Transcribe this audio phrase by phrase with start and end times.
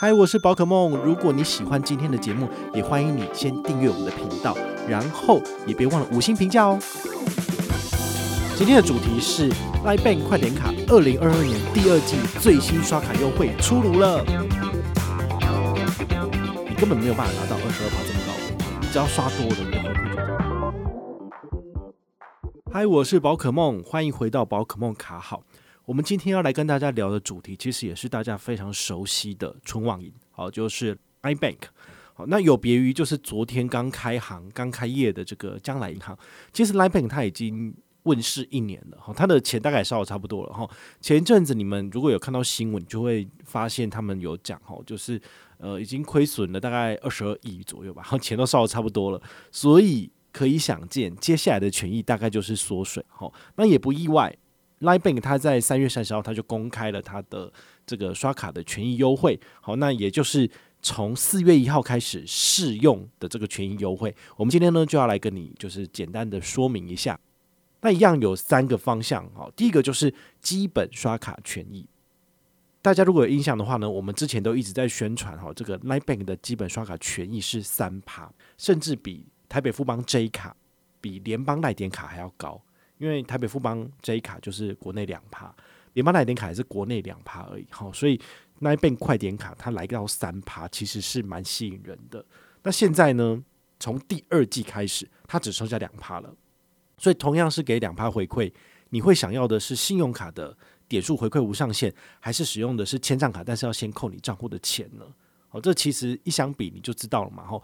[0.00, 0.96] 嗨，我是宝可梦。
[0.98, 4.56] 如果你喜欢今天的节目，也欢迎你先订阅我们的频道，
[4.88, 6.78] 然后也别忘了五星评价哦。
[8.56, 9.50] 今天的主题是
[9.84, 14.24] LINE Bank 快点卡二零二二年第二季最新刷卡优惠出炉了。
[16.68, 18.30] 你根本没有办法拿到二十二趴这么高，
[18.80, 19.78] 你只要刷多了，你的。
[22.72, 25.42] 嗨，我是宝可梦，欢迎回到宝可梦卡好。
[25.88, 31.56] 我们今天要来跟大家聊的主题，其实也是大家非常熟悉的纯网银，好，就是 LINE Bank。
[32.12, 36.14] 好，那有别于就是昨天刚开行、刚开业的这个将来银行，
[36.52, 40.68] 其实 LINE Bank 它已经问世一年了，哈，它的钱大概烧的差不多了，哈。
[41.00, 45.18] 前一阵子你们如果有看到新闻，就会发现他们有讲，哈，就是
[45.56, 54.36] 呃已经亏损了大概二十二亿左右吧，然后钱都烧的差不多了，所以可以想见接下来的权益大概就是缩水，哈，那也不意外。
[54.80, 57.52] LINE Bank 它在三月三十号，它就公开了它的
[57.86, 59.38] 这个刷卡的权益优惠。
[59.60, 60.48] 好，那也就是
[60.80, 64.14] 从四月一号开始适用的这个权益优惠。
[64.36, 67.18] 我们今天呢就要来跟你就是简单的说明一下。
[67.80, 69.28] 那一样有三个方向。
[69.34, 71.86] 好，第一个就是基本刷卡权益。
[72.80, 80.56] 大家如果有印象的话呢，我们之前都一直在宣传哈，这个 LINE Bank 的基本刷卡权益是三趴，甚至比台北富邦 J 卡、
[81.00, 82.60] 比联邦赖点卡还要高。
[82.98, 85.54] 因为台北富邦 J 卡就是国内两趴，
[85.94, 88.20] 联邦来点卡也是国内两趴而已，好，所以
[88.58, 92.24] 那一边快点卡它来到三趴，其实是蛮吸引人的。
[92.62, 93.42] 那现在呢，
[93.78, 96.34] 从第二季开始，它只剩下两趴了，
[96.96, 98.52] 所以同样是给两趴回馈，
[98.90, 100.56] 你会想要的是信用卡的
[100.88, 105.04] 点数回馈无上限，还是使用的是签账卡，但是要先扣你账户的钱呢？
[105.48, 107.62] 好，这其实一相比你就知道了嘛，吼。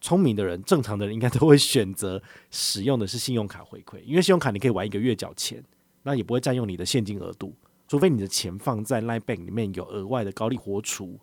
[0.00, 5.62] 聪明的人，正常的人应该都会选择使用的是信用卡回馈，因为信用卡你可以玩一个月缴钱，
[6.04, 7.52] 那也不会占用你的现金额度，
[7.88, 11.18] 除非你的钱放在 LINE Bank 里面有额外的高利活储，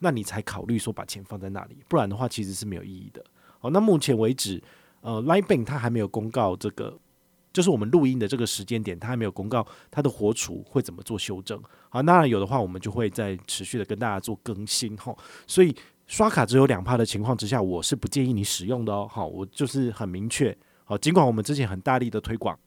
[0.00, 3.24] 那你才考虑说把钱放在那里，不然的话其实是没有意义的。
[3.60, 4.60] 好，那目前为止，
[5.02, 6.98] 呃，LINE Bank 它还没有公告这个，
[7.52, 11.62] 就是我们录音的这个时间点，它还没有公告它的活储会怎么做修正。
[11.88, 15.16] 好，那有的话，我们就会再持续的跟大家做更新哈，
[15.46, 15.72] 所以。
[16.10, 19.06] 刷卡只有两趴的情况之下，我是不建议你使用的哦。
[19.08, 20.54] 好，我就是很明确。
[20.82, 22.58] 好，尽管我们之前很大力的推广，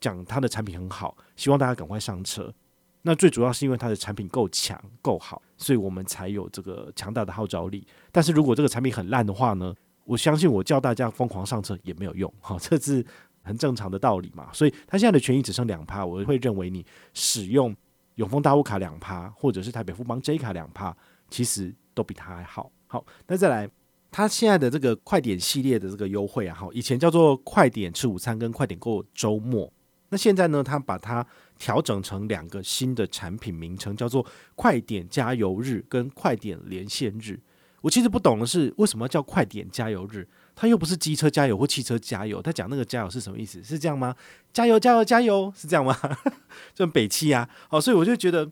[0.00, 2.54] 讲它的产品很好，希望大家赶快上车。
[3.02, 7.84] 那最主要是因为它的产品够强够好，所以我们才有这个强大的号召力。
[8.12, 9.74] 但是如果这个产品很烂的话呢，
[10.04, 12.32] 我相信我叫大家疯狂上车也没有用。
[12.38, 13.04] 好，这是
[13.42, 14.48] 很正常的道理嘛。
[14.52, 17.74] 所以它现在的权益只剩两趴，我会认为你使用
[18.14, 20.96] 永丰大户卡两趴，或者是台北富邦 J 卡两趴，
[21.28, 22.70] 其实都比它还好。
[22.92, 23.66] 好，那再来，
[24.10, 29.72] 它现在的这个快点系列的这个优惠啊，哈，以前叫做快点吃午餐跟快点过周末，
[30.10, 31.26] 那现在呢，它把它
[31.58, 37.40] 调整成两个新的产品名称，叫做快点加油日跟快点连线日。
[37.80, 40.28] 我其实不懂的是，为什么叫快点加油日？
[40.54, 43.62] 它又不是机车加油或汽车加油，它讲那个加油是什么意思？
[43.64, 44.14] 是这样吗？
[44.52, 45.98] 加油加油加油是这样吗？
[46.76, 48.46] 这种北汽啊，好，所以我就觉得，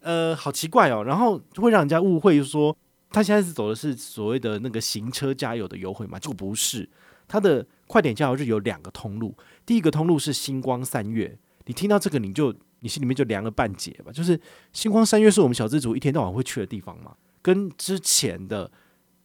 [0.00, 2.76] 呃，好奇怪哦，然后会让人家误会说。
[3.14, 6.18] 他现在是走的是所谓的那个行车加油的优惠嘛？
[6.18, 6.88] 就不是，
[7.28, 9.32] 他的快点加油日有两个通路，
[9.64, 14.10] 第一个通路是星光三月，你听到这个你就你心里面就凉了半截吧。
[14.10, 14.40] 就是
[14.72, 18.68] 星光三月是我们小资族一天到晚会去的地方嘛，跟之前的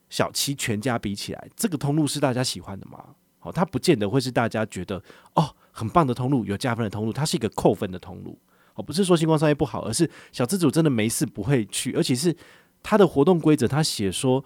[0.08, 3.04] 小七全家比起来，这个通路是大家喜欢的吗？
[3.40, 5.02] 好，它不见得会是大家觉得
[5.34, 8.38] 哦很棒的通路，有加分的通路，它是一个扣分的通路。
[8.76, 12.36] 哦，不是说星光三月不好，而是小资主真的没事不会去，而且是。
[12.82, 14.44] 他的活动规则，他写说，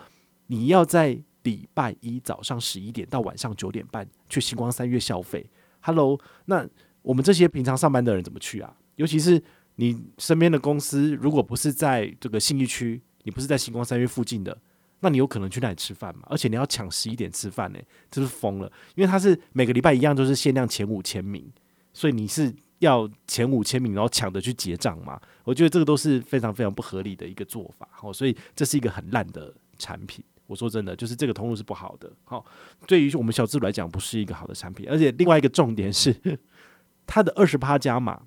[0.47, 5.45] 你要在礼拜一早上十一点到晚上九点半去星光三月消费。
[5.81, 6.67] Hello，那
[7.01, 8.75] 我们这些平常上班的人怎么去啊？
[8.95, 9.41] 尤其是
[9.75, 14.57] 你身边的公司，如果不是在这个信义区，你不是在星光三月附近的，
[15.01, 16.23] 那你有可能去那里吃饭吗？
[16.27, 17.79] 而且你要抢十一点吃饭呢，
[18.09, 18.71] 这是疯了。
[18.95, 21.51] 因为他是每个礼拜一样，都是限量前五千名，
[21.93, 22.53] 所以你是。
[22.83, 25.19] 要前五千名，然后抢着去结账嘛？
[25.43, 27.87] 我觉得这个都是非常非常不合理的一个做法。
[27.91, 30.23] 好，所以这是一个很烂的产品。
[30.45, 32.11] 我说真的，就是这个通路是不好的。
[32.25, 32.45] 好，
[32.85, 34.87] 对于我们小资来讲，不是一个好的产品。
[34.89, 36.13] 而且另外一个重点是，
[37.07, 38.21] 它的二十趴加码，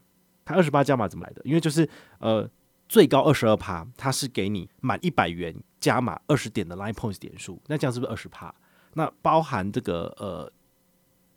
[0.45, 1.43] 它二十趴加码怎么来的？
[1.45, 1.89] 因为就是
[2.19, 2.49] 呃，
[2.89, 7.61] 最高二十二趴，它是给你满一百元加码二十点的 Line Points 点数。
[7.67, 8.53] 那这样是不是二十趴？
[8.95, 10.51] 那包含这个呃，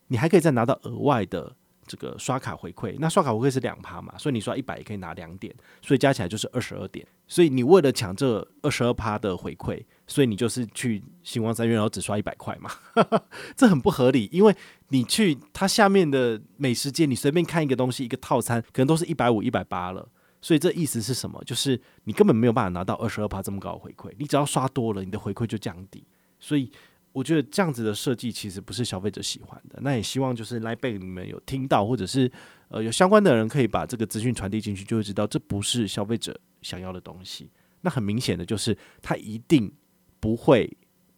[0.07, 1.55] 你还可以再拿到额外的。
[1.89, 7.05] 这个刷卡回馈，那刷卡回馈是两趴嘛，所以你刷一百也可以拿两点，所以加起来就是二十二点。
[7.27, 12.69] 所以你为了抢这二十二趴的回馈，所以你就是去星光三越，然后只刷一百块嘛，
[13.57, 14.29] 这很不合理。
[14.31, 14.55] 因为
[14.89, 20.07] 你去它下面的美食街，你随便看一个东西，一个套餐可能都是一百五、一百八了，
[20.41, 21.43] 所以这意思是什么？
[21.43, 26.03] 就是你根本没有办法拿到二十二趴这么高的回馈，你只要刷多了，你的回馈就降低。
[26.39, 26.71] 所以
[27.11, 29.79] 我觉得这样子的设计其实不是消费者喜欢的。
[29.81, 32.31] 那也希望就是 LINE Bank 你们有听到，或者是
[32.69, 37.49] 呃有相关的人可以把这个资讯传递进去，就会知道这不是消费者想要的东西。
[37.81, 39.71] 那很明显的就是它一定
[40.19, 40.71] 不会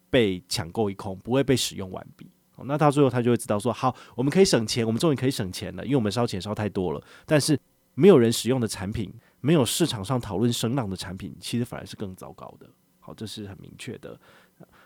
[0.10, 2.30] 被抢购一空，不会被使用完毕。
[2.66, 7.04] 那到最后他就会知道说，好，我们可以省钱，我们终于可以省钱了，因为我们烧钱烧太多了。
[7.26, 7.60] 但是
[7.96, 12.70] 没有人使用的产品，没有市场上讨论声浪的产品，其实反而是更糟糕的。
[13.00, 14.20] 好，这是很明确的。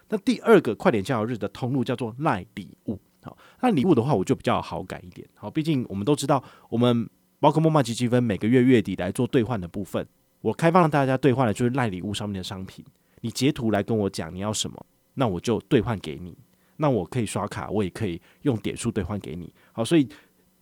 [0.09, 2.99] 那第二个快点加油日的通路叫做赖礼物。
[3.23, 5.27] 好，那礼物的话，我就比较好改一点。
[5.33, 7.09] 好，毕竟我们都知道，我们
[7.39, 10.07] 宝可梦麻吉积分每个月月底来做兑换的部分，
[10.41, 12.85] 我开放了大家兑换的就是赖礼物上面的商品。
[13.21, 14.85] 你截图来跟我讲你要什么，
[15.15, 16.37] 那我就兑换给你。
[16.77, 19.51] 那我可以刷卡，我也可以用点数兑换给你。
[19.71, 20.07] 好，所以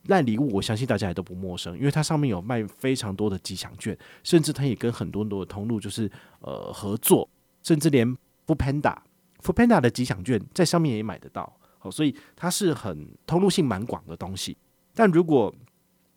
[0.04, 7.28] 赖礼物，我相信大家也都不陌生，因为它上面有卖非常多的吉祥券，甚至它也跟很多很多的通路就是呃合作，
[7.62, 8.16] 甚至连
[8.46, 8.96] Foodpanda、
[9.44, 11.51] f o o Panda 的吉祥券在上面也买得到。
[11.78, 14.57] 好，所以它是很通路性蛮广的东西。
[14.95, 15.54] 但如果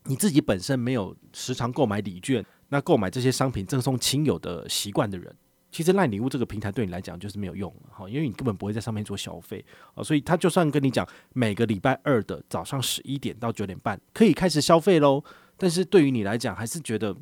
[0.04, 5.34] 你自己本身没有时常购买礼券，那购买这些商品赠送亲友的习惯的人。
[5.72, 9.62] 其实赖礼物这个平台对你来讲就是没有用哈，因为你根本不会在上面做消费
[9.94, 15.22] 啊，所以他就算跟你讲每个礼拜二的早上十一点到九点半可以开始消费喽，
[15.58, 17.14] 但是对于你来讲还是觉得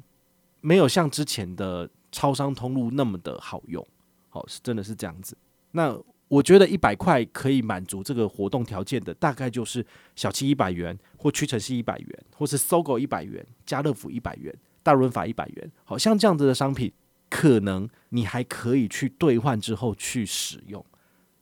[0.61, 3.85] 没有像之前的超商通路那么的好用，
[4.29, 5.37] 好，是真的是这样子。
[5.77, 5.97] 那
[6.29, 9.85] 我觉得一百块可以满足这个活动条件的，大概就是
[10.17, 16.93] 小七一百元，或屈臣氏一百元，或是搜狗一百元，家乐福一百元，大润发一百元，好像这样子的商品。
[17.31, 20.85] 可能你还可以去兑换之后去使用，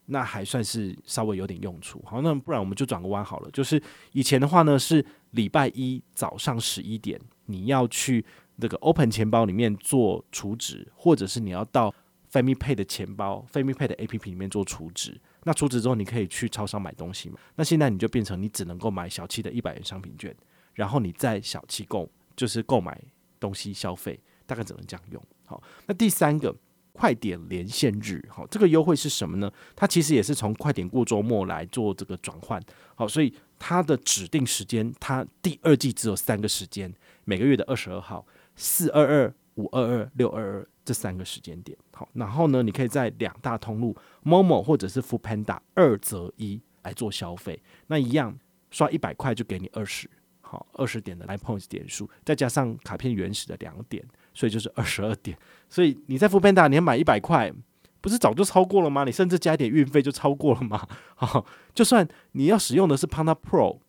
[0.07, 2.03] 那还算是稍微有点用处。
[2.07, 3.51] 好，那不然我们就转个弯好了。
[3.51, 3.83] 就是
[4.13, 8.25] 以前的话呢，是礼拜一早上十一点，你要去
[8.57, 11.95] 那个 Open 钱包里面做储值，或者是你要到
[12.33, 15.21] 飞米配的钱包、飞米配的 APP 里面做储值。
[15.45, 17.39] 那储值之后，你可以去超商买东西嘛？
[17.57, 20.35] 那现在你就变成你只能够买小七的一百元商品券，
[20.73, 22.99] 然后你在小七购就是购买
[23.39, 25.23] 东西消费，大概只能这样用。
[25.45, 26.57] 好，那第三个
[26.95, 29.53] 快点连线日，好，这个优惠是什么呢？
[29.77, 32.59] 它其实也是从快点过周末来做这个转换，
[32.95, 36.95] 好，所以它的指定时间，它第二季只有三个时间，
[37.27, 38.27] 每个月的二十二号、
[38.57, 48.39] 四二二、五二二、六二二这三个时间点，好，然后呢，你可以在两大通路 Momo 或者是 f o o Panda 二择一来做消费，那一样
[48.71, 50.09] 刷一百块就给你二十，
[50.41, 54.05] 好，二十点的 LINE Points 点数，再加上卡片原始的两点。
[54.35, 55.37] 所以就是二十二点，
[55.69, 57.53] 所以你在 f o o Panda 你要买一百块，
[58.01, 59.05] 不是早就超过了吗？
[59.05, 60.89] 你甚至加一点运费就超过了吗？
[61.15, 61.45] 好，
[61.75, 63.81] 就算你要使用的是 Panda Pro，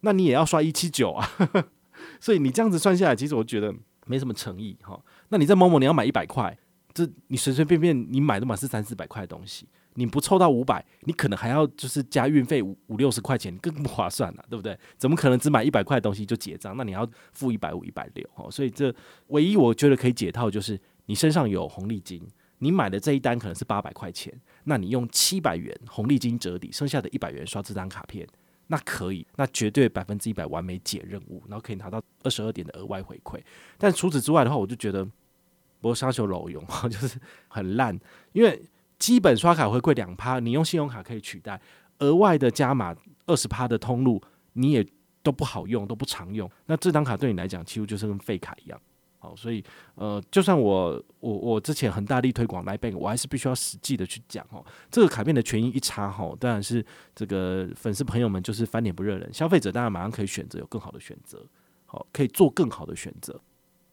[0.00, 1.30] 那你也要刷一七九啊。
[2.18, 3.72] 所以你这样子算下来，其实我觉得
[4.06, 4.98] 没什么诚意哈。
[5.28, 6.56] 那你在某某你要买一百块，
[6.94, 9.68] 这你随随便便你买的嘛是三四百块的东西。
[9.98, 14.78] 你不凑到五百，你可能还要就是加运费五五六十块钱，更不划算了，对不对？
[14.98, 16.76] 怎么可能只买一百块东西就结账？
[16.76, 18.94] 那你要付一百五、一百六，哦，所以这
[19.28, 22.22] 唯一我觉得可以解套就是你身上有红利金，
[22.58, 24.30] 你买的这一单可能是八百块钱，
[24.64, 28.28] 那你用七百元红利金折抵，剩下的一百元刷这张卡片，
[28.68, 33.40] 那可以，那绝对百分之一百完美解任务，然后可以拿到二十二点的额外回馈。
[33.78, 35.06] 但除此之外的话，我就觉得
[35.80, 37.18] 不杀球老用， 就是
[37.48, 37.98] 很烂，
[38.32, 38.62] 因为。
[38.98, 41.60] 基本刷卡回馈两趴，你用信用卡可以取代
[41.98, 44.18] 额外的加码二十趴的通路，
[44.54, 44.82] 你也
[45.22, 46.50] 都不好用，都不常用。
[46.64, 48.80] 那这张卡对你来讲，几乎就是跟废卡一样。
[49.18, 54.64] 好，所以呃，就算我我我之前很大力推广 LINE Bank，我还是必须要实际的去讲哦。
[54.90, 61.44] 这个卡片的权益一插哈，当然是这个粉丝朋友们就是翻脸不认人，消费者当然马上可以选择有更好的选择，
[61.86, 63.40] 好，可以做更好的选择。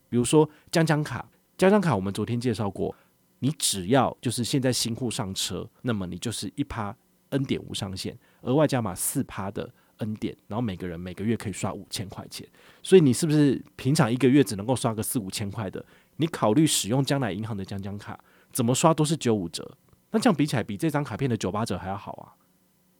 [0.09, 1.27] 比如说将将卡，
[1.57, 2.95] 将将卡我们昨天介绍过。
[3.39, 6.95] 你只要就是现在新户上车，那么你就是一趴
[7.27, 12.47] N 点无上限，额外加码四趴的 N 点，然后每个人每个月可以刷五千块钱。
[12.81, 15.85] 所以你是不是平常一个月只能够刷个四五千块的？
[16.17, 18.19] 你考虑使用将来银行的将将卡，
[18.51, 19.77] 怎么刷都是九五折。
[20.11, 22.33] 那这样比起来，比这张卡片的九八折还要好啊，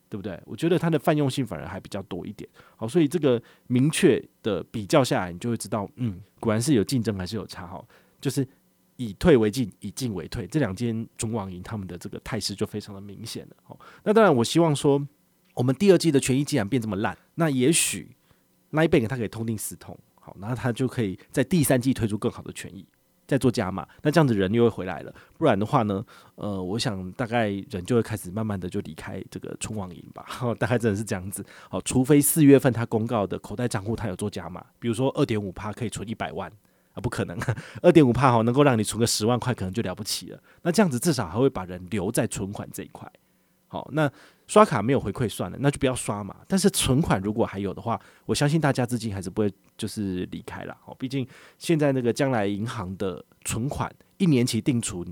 [0.09, 0.39] 对不对？
[0.45, 2.49] 我觉得它的泛用性反而还比较多一点。
[2.75, 7.83] 好，所以这个明确的比较下来，你就会知道，嗯，果然是有竞争还是有差哈，
[8.19, 8.47] 就是。
[8.97, 13.55] 以退为进，以进为退，这两间中网银他们的这个态势就非常的明显了。
[13.63, 15.03] 好，那当然，我希望说，
[15.53, 18.09] 我们第二季的权益既然变这么烂，那也许
[18.71, 22.85] LINE Bank 它可以痛定思痛，好，那它就可以在第三季推出更好的权益，
[23.27, 23.87] 再做加码。
[24.01, 26.03] 那这样子人又会回来了，不然的话呢，
[26.35, 30.25] 呃，我想大概人就会开始慢慢的就离开这个冲网银吧。
[30.57, 31.45] 大概真的是这样子。
[31.69, 36.51] 好，除非四月份他公告的口袋账户他有做加码，比如说二点五趴可以存一百万。
[36.93, 37.35] 啊，不可能，
[37.81, 40.39] 二点五帕哈，能够让你存个十万块，可能就了不起了。
[40.61, 43.11] 那这样子至少还会把人留在存款这一块。
[43.67, 44.07] 好，那
[44.53, 46.35] 刷卡没有回馈算了，那就不要刷嘛。
[46.47, 50.77] 但是存款如果还有的话，我相信大家资金还是不会就是离开了。
[50.85, 55.11] 哦，毕竟现在那个将来银行的存款一年期定存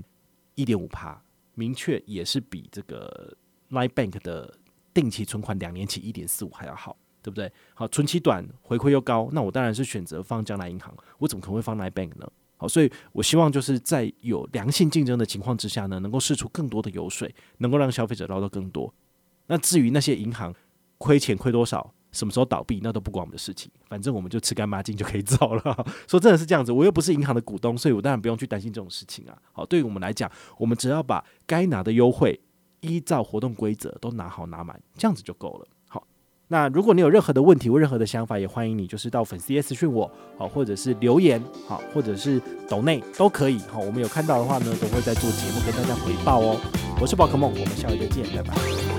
[0.54, 1.20] 一点五趴，
[1.56, 3.36] 明确也是比这个
[3.70, 4.56] Line Bank 的
[4.94, 7.50] 定期存款两年期一点四五还要好，对不对？
[7.74, 10.96] 好，存期短，回馈又高，那我当然是选择放将来银行。
[11.18, 12.30] 我怎么可能会放 Line Bank 呢？
[12.58, 18.94] 好，所以我希望就是在有良性竞争的情况之下呢，能够试出更多的油水，能够让消费者捞到更多。
[19.52, 20.50] 那至于那些银行
[20.96, 25.86] 亏钱亏多少，什么时候倒闭，那都不关我们的事情，反正我们就吃干抹净就可以走了。
[26.08, 29.36] 说真的是这样子，我又不是银行的股东，所以我当然不用去担心这种事情啊。
[29.52, 32.40] 好，对于我们来讲，我们只要把该拿的优惠
[32.80, 35.66] 依照活动规则都拿好拿满，这样子就够了。
[35.86, 36.06] 好
[36.48, 42.40] 那如果你有任何的问题或任何的想法，也欢迎你就是到粉丝页私讯我，好，或者是留言，好，或者是
[42.70, 46.58] 抖内都可以，好，我们有看到的话呢，都会在做节目跟大家回报哦。
[47.00, 48.91] 我是宝可梦，我们下回再见，拜拜。